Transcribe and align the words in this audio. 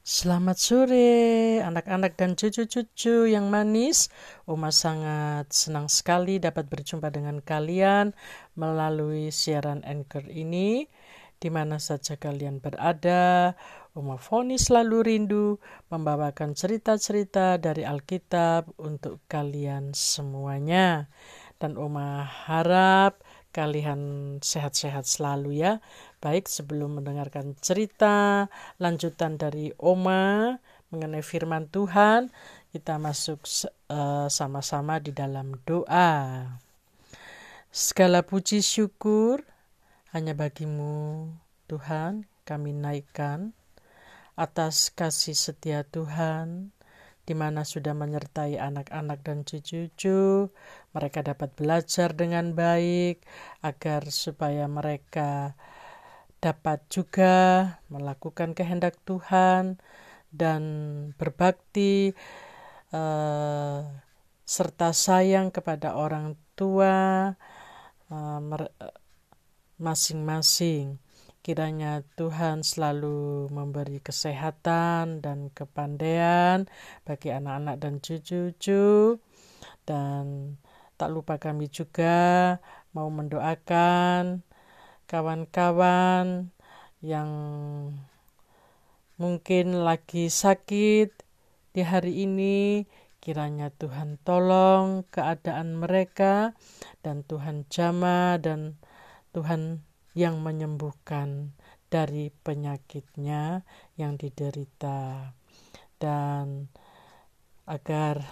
Selamat 0.00 0.56
sore 0.56 1.60
anak-anak 1.60 2.16
dan 2.16 2.32
cucu-cucu 2.32 3.28
yang 3.28 3.52
manis. 3.52 4.08
Oma 4.48 4.72
sangat 4.72 5.52
senang 5.52 5.92
sekali 5.92 6.40
dapat 6.40 6.72
berjumpa 6.72 7.12
dengan 7.12 7.44
kalian 7.44 8.16
melalui 8.56 9.28
siaran 9.28 9.84
Anchor 9.84 10.24
ini. 10.32 10.88
Di 11.36 11.52
mana 11.52 11.76
saja 11.76 12.16
kalian 12.16 12.64
berada, 12.64 13.52
Oma 13.92 14.16
Foni 14.16 14.56
selalu 14.56 14.96
rindu 15.04 15.60
membawakan 15.92 16.56
cerita-cerita 16.56 17.60
dari 17.60 17.84
Alkitab 17.84 18.72
untuk 18.80 19.20
kalian 19.28 19.92
semuanya. 19.92 21.12
Dan 21.60 21.76
Oma 21.76 22.24
harap 22.24 23.20
kalian 23.50 24.00
sehat-sehat 24.42 25.06
selalu 25.06 25.62
ya. 25.62 25.78
Baik 26.22 26.46
sebelum 26.46 27.02
mendengarkan 27.02 27.54
cerita 27.58 28.46
lanjutan 28.78 29.38
dari 29.38 29.74
Oma 29.78 30.58
mengenai 30.90 31.22
firman 31.22 31.70
Tuhan, 31.70 32.34
kita 32.74 32.98
masuk 32.98 33.42
uh, 33.90 34.26
sama-sama 34.26 34.98
di 34.98 35.14
dalam 35.14 35.54
doa. 35.62 36.46
Segala 37.70 38.26
puji 38.26 38.62
syukur 38.66 39.46
hanya 40.10 40.34
bagimu 40.34 41.30
Tuhan 41.70 42.26
kami 42.42 42.74
naikkan 42.74 43.54
atas 44.34 44.90
kasih 44.90 45.38
setia 45.38 45.86
Tuhan 45.86 46.74
di 47.24 47.34
mana 47.36 47.62
sudah 47.62 47.92
menyertai 47.94 48.56
anak-anak 48.58 49.20
dan 49.22 49.46
cucu-cucu. 49.46 50.50
Mereka 50.96 51.20
dapat 51.22 51.54
belajar 51.54 52.16
dengan 52.16 52.52
baik 52.56 53.22
agar 53.62 54.08
supaya 54.10 54.66
mereka 54.66 55.54
dapat 56.40 56.80
juga 56.88 57.36
melakukan 57.92 58.56
kehendak 58.56 58.96
Tuhan 59.04 59.76
dan 60.32 60.62
berbakti 61.20 62.16
uh, 62.96 63.84
serta 64.48 64.90
sayang 64.90 65.52
kepada 65.54 65.94
orang 65.94 66.34
tua 66.58 67.30
uh, 68.10 68.40
masing-masing. 69.78 70.98
Kiranya 71.40 72.04
Tuhan 72.20 72.60
selalu 72.60 73.48
memberi 73.48 73.96
kesehatan 74.04 75.24
dan 75.24 75.48
kepandaian 75.56 76.68
bagi 77.08 77.32
anak-anak 77.32 77.80
dan 77.80 77.96
cucu-cucu. 78.04 79.16
Dan 79.88 80.54
tak 81.00 81.08
lupa 81.08 81.40
kami 81.40 81.72
juga 81.72 82.60
mau 82.92 83.08
mendoakan 83.08 84.44
kawan-kawan 85.08 86.52
yang 87.00 87.30
mungkin 89.16 89.80
lagi 89.80 90.28
sakit 90.28 91.08
di 91.72 91.80
hari 91.80 92.28
ini. 92.28 92.84
Kiranya 93.20 93.72
Tuhan 93.72 94.20
tolong 94.24 95.08
keadaan 95.08 95.76
mereka 95.76 96.52
dan 97.00 97.24
Tuhan 97.24 97.68
jama 97.72 98.36
dan 98.40 98.80
Tuhan 99.32 99.84
yang 100.14 100.42
menyembuhkan 100.42 101.54
dari 101.90 102.30
penyakitnya 102.42 103.66
yang 103.98 104.14
diderita 104.14 105.34
dan 105.98 106.70
agar 107.66 108.24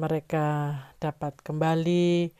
mereka 0.00 0.80
dapat 0.96 1.36
kembali 1.44 2.32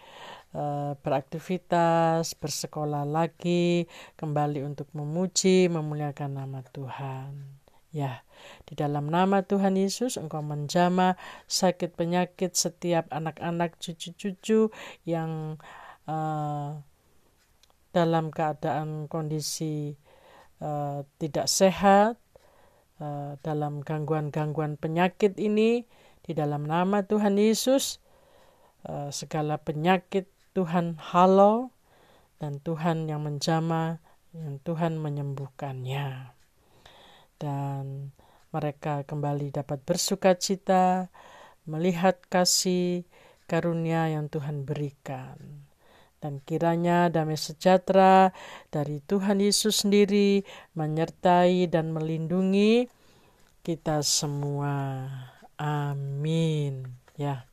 uh, 0.57 0.97
beraktivitas, 1.05 2.33
bersekolah 2.33 3.05
lagi, 3.05 3.85
kembali 4.17 4.65
untuk 4.65 4.89
memuji, 4.97 5.69
memuliakan 5.69 6.41
nama 6.41 6.65
Tuhan. 6.73 7.61
Ya, 7.91 8.23
di 8.71 8.79
dalam 8.79 9.11
nama 9.11 9.43
Tuhan 9.43 9.75
Yesus 9.75 10.15
engkau 10.15 10.41
menjama 10.47 11.19
sakit 11.51 11.99
penyakit 11.99 12.55
setiap 12.55 13.11
anak-anak 13.11 13.77
cucu-cucu 13.83 14.71
yang 15.03 15.59
uh, 16.06 16.79
dalam 17.91 18.31
keadaan 18.31 19.11
kondisi 19.11 19.95
uh, 20.62 21.03
tidak 21.19 21.47
sehat, 21.51 22.19
uh, 23.03 23.34
dalam 23.43 23.83
gangguan-gangguan 23.83 24.78
penyakit 24.78 25.34
ini, 25.39 25.84
di 26.23 26.33
dalam 26.33 26.67
nama 26.67 27.03
Tuhan 27.03 27.34
Yesus, 27.34 27.99
uh, 28.87 29.11
segala 29.11 29.59
penyakit 29.59 30.31
Tuhan 30.55 30.99
halau 30.99 31.75
dan 32.39 32.62
Tuhan 32.62 33.11
yang 33.11 33.27
menjama, 33.27 33.99
yang 34.34 34.62
Tuhan 34.62 34.99
menyembuhkannya. 34.99 36.34
Dan 37.41 38.15
mereka 38.55 39.03
kembali 39.06 39.50
dapat 39.50 39.83
bersuka 39.83 40.39
cita, 40.39 41.11
melihat 41.67 42.19
kasih 42.31 43.06
karunia 43.50 44.11
yang 44.11 44.31
Tuhan 44.31 44.62
berikan 44.62 45.69
dan 46.20 46.38
kiranya 46.44 47.08
damai 47.08 47.41
sejahtera 47.41 48.31
dari 48.69 49.00
Tuhan 49.08 49.41
Yesus 49.41 49.82
sendiri 49.82 50.44
menyertai 50.76 51.66
dan 51.66 51.97
melindungi 51.97 52.86
kita 53.64 54.04
semua. 54.04 55.08
Amin. 55.56 56.88
Ya. 57.16 57.44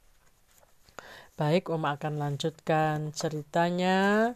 Baik, 1.39 1.71
Om 1.71 1.83
akan 1.87 2.13
lanjutkan 2.19 3.11
ceritanya. 3.15 4.31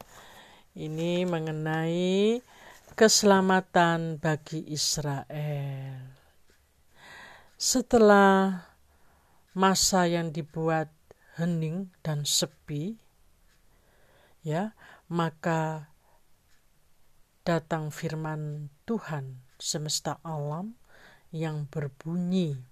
Ini 0.71 1.27
mengenai 1.27 2.39
keselamatan 2.95 4.21
bagi 4.21 4.63
Israel. 4.71 6.15
Setelah 7.59 8.67
masa 9.51 10.07
yang 10.07 10.31
dibuat 10.31 10.87
hening 11.35 11.91
dan 11.99 12.23
sepi, 12.23 12.95
ya 14.41 14.73
maka 15.09 15.89
datang 17.45 17.89
firman 17.89 18.69
Tuhan 18.85 19.41
semesta 19.57 20.21
alam 20.21 20.77
yang 21.31 21.65
berbunyi 21.69 22.71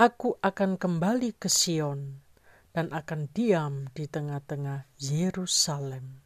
Aku 0.00 0.40
akan 0.40 0.80
kembali 0.80 1.36
ke 1.36 1.46
Sion 1.46 2.24
dan 2.72 2.88
akan 2.90 3.28
diam 3.30 3.86
di 3.92 4.08
tengah-tengah 4.08 4.88
Yerusalem. 4.96 6.24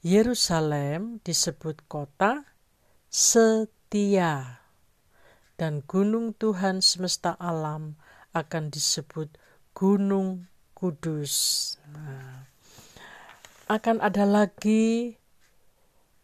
Yerusalem 0.00 1.18
disebut 1.26 1.82
kota 1.90 2.46
setia 3.10 4.64
dan 5.58 5.82
gunung 5.82 6.32
Tuhan 6.38 6.78
semesta 6.78 7.34
alam 7.36 7.98
akan 8.32 8.70
disebut 8.70 9.34
gunung 9.74 10.46
kudus. 10.78 11.74
Akan 13.74 13.98
ada 13.98 14.22
lagi 14.22 15.18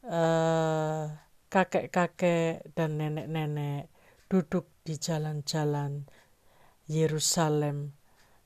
eh, 0.06 1.04
kakek-kakek 1.50 2.62
dan 2.78 2.94
nenek-nenek 2.94 3.90
duduk 4.30 4.70
di 4.86 4.94
jalan-jalan 4.94 6.06
Yerusalem 6.86 7.98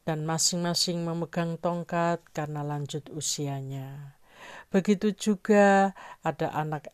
dan 0.08 0.24
masing-masing 0.24 1.04
memegang 1.04 1.60
tongkat 1.60 2.24
karena 2.32 2.64
lanjut 2.64 3.04
usianya. 3.12 4.16
Begitu 4.72 5.12
juga 5.12 5.92
ada 6.24 6.48
anak 6.56 6.88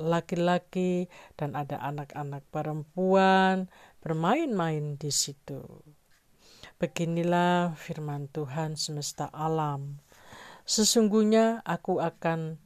laki-laki 0.00 1.12
dan 1.36 1.60
ada 1.60 1.76
anak-anak 1.84 2.40
perempuan 2.48 3.68
bermain-main 4.00 4.96
di 4.96 5.12
situ. 5.12 5.60
Beginilah 6.80 7.76
firman 7.76 8.32
Tuhan 8.32 8.80
semesta 8.80 9.28
alam 9.28 10.03
Sesungguhnya 10.64 11.60
aku 11.68 12.00
akan 12.00 12.56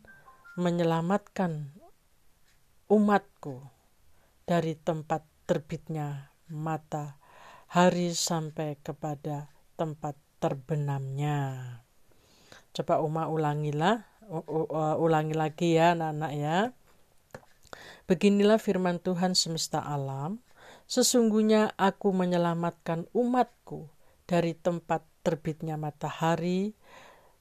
menyelamatkan 0.54 1.74
umatku 2.86 3.62
dari 4.46 4.78
tempat 4.78 5.26
terbitnya 5.50 6.30
mata 6.46 7.18
hari 7.68 8.14
sampai 8.14 8.78
kepada 8.80 9.50
tempat 9.74 10.14
terbenamnya. 10.38 11.78
Coba 12.72 13.02
Uma 13.02 13.26
ulangilah, 13.26 14.06
ulangi 14.96 15.34
lagi 15.34 15.74
ya 15.74 15.98
anak-anak 15.98 16.32
ya. 16.38 16.58
Beginilah 18.06 18.56
firman 18.62 19.02
Tuhan 19.02 19.34
semesta 19.34 19.82
alam, 19.82 20.40
sesungguhnya 20.86 21.74
aku 21.76 22.14
menyelamatkan 22.14 23.10
umatku 23.12 23.90
dari 24.24 24.54
tempat 24.56 25.04
terbitnya 25.26 25.76
matahari 25.76 26.72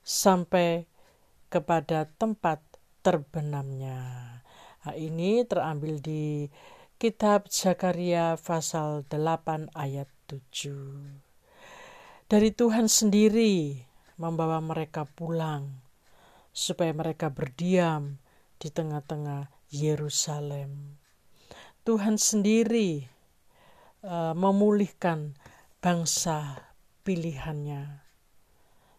sampai 0.08 0.88
kepada 1.52 2.08
tempat 2.16 2.64
terbenamnya. 3.04 4.00
Nah, 4.88 4.96
ini 4.96 5.44
terambil 5.44 6.00
di 6.00 6.48
kitab 6.96 7.52
Zakaria 7.52 8.40
pasal 8.40 9.04
8 9.12 9.68
ayat 9.76 10.08
7. 10.32 12.32
Dari 12.32 12.56
Tuhan 12.56 12.88
sendiri 12.88 13.84
membawa 14.16 14.64
mereka 14.64 15.04
pulang 15.04 15.84
supaya 16.56 16.96
mereka 16.96 17.28
berdiam 17.28 18.16
di 18.64 18.72
tengah-tengah 18.72 19.52
Yerusalem. 19.68 20.96
Tuhan 21.84 22.16
sendiri 22.16 23.18
uh, 24.08 24.34
memulihkan 24.36 25.36
bangsa 25.84 26.64
pilihannya. 27.04 28.07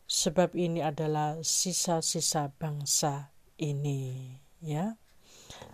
Sebab 0.08 0.56
ini 0.56 0.80
adalah 0.80 1.36
sisa-sisa 1.44 2.48
bangsa 2.56 3.28
ini, 3.60 4.32
ya. 4.64 4.96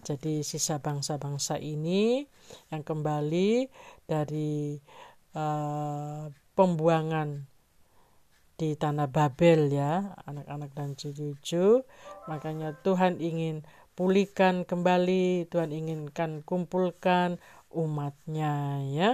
Jadi 0.03 0.43
sisa 0.43 0.83
bangsa-bangsa 0.83 1.57
ini 1.63 2.27
yang 2.69 2.83
kembali 2.83 3.71
dari 4.05 4.77
uh, 5.39 6.29
pembuangan 6.59 7.47
di 8.55 8.75
tanah 8.79 9.11
Babel 9.11 9.71
ya, 9.71 10.15
anak-anak 10.27 10.71
dan 10.75 10.95
cucu-cucu. 10.95 11.83
Makanya 12.31 12.75
Tuhan 12.83 13.19
ingin 13.19 13.67
pulihkan 13.95 14.67
kembali, 14.67 15.47
Tuhan 15.51 15.71
inginkan 15.71 16.43
kumpulkan 16.43 17.43
umatnya 17.71 18.83
ya. 18.91 19.11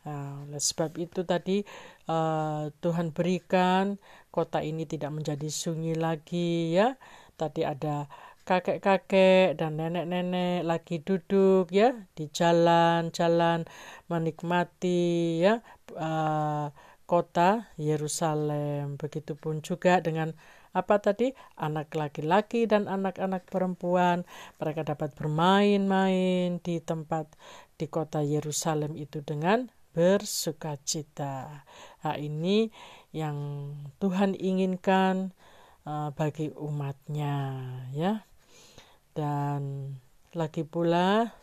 Nah, 0.00 0.48
sebab 0.56 0.96
itu 0.96 1.28
tadi 1.28 1.60
uh, 2.08 2.72
Tuhan 2.80 3.12
berikan 3.12 4.00
kota 4.32 4.64
ini 4.64 4.88
tidak 4.88 5.12
menjadi 5.12 5.48
sunyi 5.52 5.92
lagi 5.92 6.72
ya. 6.72 6.96
Tadi 7.36 7.64
ada 7.68 8.08
kakek-kakek 8.48 9.60
dan 9.60 9.76
nenek-nenek 9.76 10.64
lagi 10.64 11.04
duduk 11.04 11.68
ya 11.68 11.92
di 12.16 12.32
jalan-jalan 12.32 13.68
menikmati 14.08 15.44
ya 15.44 15.60
uh, 15.94 16.72
kota 17.04 17.68
Yerusalem. 17.76 18.96
Begitupun 18.96 19.60
juga 19.60 20.00
dengan 20.00 20.32
apa 20.70 21.02
tadi 21.02 21.34
anak 21.58 21.92
laki-laki 21.98 22.70
dan 22.70 22.86
anak-anak 22.86 23.42
perempuan 23.50 24.22
mereka 24.62 24.86
dapat 24.86 25.10
bermain-main 25.18 26.62
di 26.62 26.78
tempat 26.78 27.26
di 27.74 27.90
kota 27.90 28.22
Yerusalem 28.22 28.94
itu 28.94 29.18
dengan 29.26 29.66
bersuka 29.90 30.78
cita. 30.82 31.66
Nah, 32.02 32.16
ini 32.16 32.70
yang 33.10 33.70
Tuhan 33.98 34.38
inginkan 34.38 35.34
uh, 35.86 36.14
bagi 36.14 36.50
umatnya 36.54 37.36
ya. 37.94 38.22
Dan 39.10 39.94
lagi 40.32 40.62
pula 40.62 41.34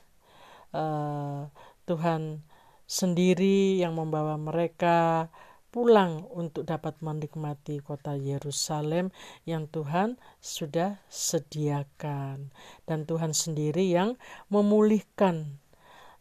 uh, 0.71 1.41
Tuhan 1.83 2.43
sendiri 2.87 3.83
yang 3.83 3.99
membawa 3.99 4.39
mereka 4.39 5.27
pulang 5.67 6.23
untuk 6.31 6.63
dapat 6.63 7.03
menikmati 7.03 7.83
kota 7.83 8.15
Yerusalem 8.15 9.11
yang 9.43 9.67
Tuhan 9.67 10.15
sudah 10.39 11.03
sediakan 11.11 12.55
dan 12.87 13.03
Tuhan 13.03 13.35
sendiri 13.35 13.91
yang 13.91 14.15
memulihkan 14.47 15.59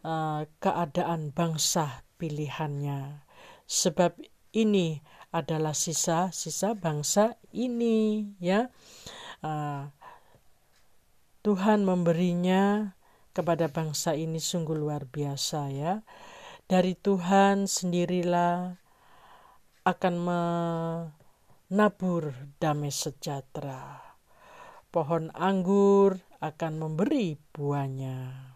uh, 0.02 0.44
keadaan 0.58 1.30
bangsa 1.30 2.05
pilihannya 2.16 3.22
sebab 3.68 4.16
ini 4.56 5.04
adalah 5.30 5.76
sisa-sisa 5.76 6.72
bangsa 6.72 7.36
ini 7.52 8.32
ya 8.40 8.72
uh, 9.44 9.92
Tuhan 11.44 11.84
memberinya 11.86 12.96
kepada 13.36 13.68
bangsa 13.68 14.16
ini 14.16 14.40
sungguh 14.40 14.74
luar 14.74 15.04
biasa 15.04 15.60
ya 15.70 16.00
dari 16.66 16.98
Tuhan 16.98 17.70
sendirilah 17.70 18.74
akan 19.86 20.14
menabur 21.70 22.34
damai 22.58 22.90
sejahtera. 22.90 24.02
Pohon 24.90 25.30
anggur 25.30 26.18
akan 26.42 26.72
memberi 26.82 27.38
buahnya. 27.54 28.55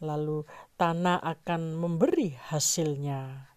Lalu 0.00 0.44
tanah 0.76 1.20
akan 1.20 1.76
memberi 1.76 2.36
hasilnya. 2.36 3.52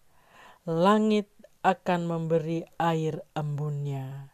Langit 0.64 1.28
akan 1.60 2.00
memberi 2.08 2.64
air 2.80 3.20
embunnya. 3.36 4.32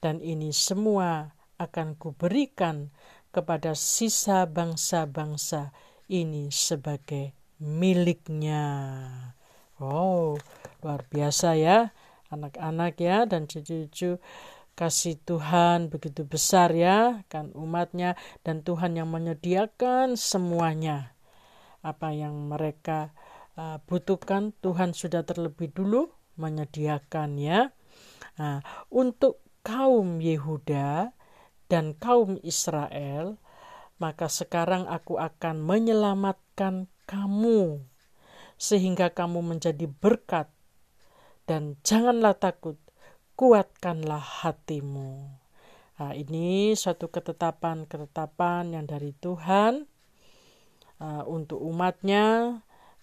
Dan 0.00 0.18
ini 0.18 0.50
semua 0.50 1.36
akan 1.60 1.94
kuberikan 1.94 2.90
kepada 3.30 3.72
sisa 3.76 4.48
bangsa-bangsa 4.48 5.70
ini 6.10 6.48
sebagai 6.52 7.32
miliknya. 7.62 8.64
Oh, 9.78 10.36
luar 10.82 11.06
biasa 11.06 11.54
ya 11.54 11.94
anak-anak 12.32 12.96
ya 12.96 13.28
dan 13.28 13.44
cucu-cucu 13.44 14.16
kasih 14.72 15.20
Tuhan 15.28 15.92
begitu 15.92 16.24
besar 16.24 16.72
ya 16.72 17.20
kan 17.28 17.52
umatnya 17.52 18.16
dan 18.40 18.64
Tuhan 18.64 18.96
yang 18.96 19.12
menyediakan 19.12 20.16
semuanya 20.16 21.11
apa 21.82 22.14
yang 22.14 22.48
mereka 22.48 23.12
uh, 23.58 23.82
butuhkan. 23.84 24.54
Tuhan 24.62 24.94
sudah 24.96 25.26
terlebih 25.26 25.74
dulu 25.74 26.08
menyediakan 26.40 27.36
ya. 27.36 27.70
Nah, 28.40 28.64
untuk 28.88 29.44
kaum 29.60 30.18
Yehuda 30.18 31.12
dan 31.68 31.94
kaum 31.98 32.40
Israel 32.40 33.38
maka 34.02 34.26
sekarang 34.26 34.90
aku 34.90 35.14
akan 35.14 35.62
menyelamatkan 35.62 36.90
kamu 37.06 37.86
sehingga 38.58 39.14
kamu 39.14 39.46
menjadi 39.46 39.86
berkat 39.86 40.50
dan 41.46 41.78
janganlah 41.86 42.34
takut, 42.34 42.78
kuatkanlah 43.38 44.22
hatimu. 44.42 45.38
Nah, 46.02 46.12
ini 46.18 46.74
suatu 46.74 47.14
ketetapan-ketetapan 47.14 48.74
yang 48.74 48.90
dari 48.90 49.14
Tuhan 49.14 49.86
uh, 51.02 51.22
untuk 51.26 51.58
umatnya 51.58 52.58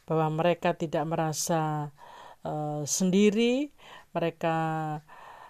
bahwa 0.08 0.42
mereka 0.42 0.74
tidak 0.74 1.04
merasa 1.06 1.92
uh, 2.48 2.82
sendiri, 2.88 3.70
mereka 4.16 4.58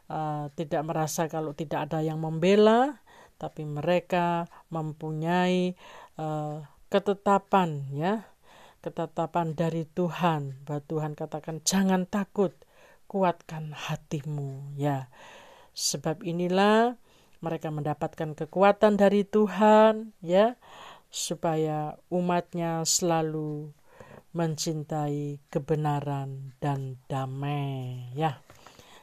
uh, 0.09 0.49
tidak 0.57 0.81
merasa 0.83 1.29
kalau 1.29 1.53
tidak 1.53 1.87
ada 1.87 2.01
yang 2.01 2.19
membela, 2.19 2.99
tapi 3.39 3.63
mereka 3.63 4.49
mempunyai 4.73 5.77
uh, 6.17 6.65
ketetapan 6.89 7.85
ya. 7.93 8.25
Ketetapan 8.79 9.59
dari 9.59 9.83
Tuhan 9.83 10.63
bahwa 10.63 10.79
Tuhan 10.87 11.11
katakan 11.11 11.59
jangan 11.67 12.07
takut 12.07 12.55
kuatkan 13.11 13.75
hatimu 13.75 14.79
ya. 14.79 15.11
Sebab 15.75 16.23
inilah 16.23 16.95
mereka 17.43 17.75
mendapatkan 17.75 18.35
kekuatan 18.39 18.95
dari 18.95 19.27
Tuhan 19.27 20.15
ya 20.23 20.55
supaya 21.09 21.97
umatnya 22.13 22.85
selalu 22.85 23.73
mencintai 24.33 25.41
kebenaran 25.49 26.53
dan 26.61 27.01
damai 27.09 28.13
ya 28.13 28.37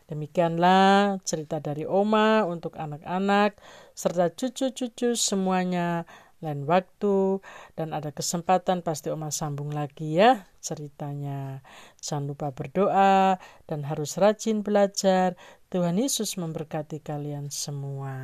demikianlah 0.06 1.18
cerita 1.26 1.58
dari 1.58 1.82
Oma 1.82 2.46
untuk 2.46 2.78
anak-anak 2.78 3.58
serta 3.90 4.30
cucu-cucu 4.30 5.18
semuanya 5.18 6.06
lain 6.44 6.68
waktu 6.68 7.42
dan 7.74 7.90
ada 7.90 8.14
kesempatan 8.14 8.86
pasti 8.86 9.10
Oma 9.10 9.32
sambung 9.34 9.72
lagi 9.72 10.14
ya 10.14 10.46
ceritanya. 10.60 11.62
Jangan 12.02 12.24
lupa 12.26 12.50
berdoa 12.52 13.38
dan 13.70 13.86
harus 13.86 14.18
rajin 14.18 14.60
belajar. 14.60 15.38
Tuhan 15.70 15.96
Yesus 15.96 16.36
memberkati 16.36 17.00
kalian 17.00 17.48
semua. 17.48 18.14